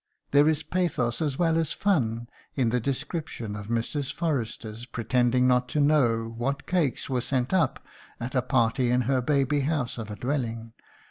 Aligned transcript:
There 0.31 0.49
is 0.49 0.63
pathos 0.63 1.21
as 1.21 1.37
well 1.37 1.59
as 1.59 1.73
fun 1.73 2.27
in 2.55 2.69
the 2.69 2.79
description 2.79 3.55
of 3.55 3.67
Mrs. 3.67 4.11
Forrester 4.11 4.73
pretending 4.91 5.45
not 5.45 5.69
to 5.69 5.79
know 5.79 6.33
what 6.39 6.65
cakes 6.65 7.07
were 7.07 7.21
sent 7.21 7.53
up 7.53 7.85
"at 8.19 8.33
a 8.33 8.41
party 8.41 8.89
in 8.89 9.01
her 9.01 9.21
baby 9.21 9.59
house 9.59 9.99
of 9.99 10.09
a 10.09 10.15
dwelling 10.15 10.73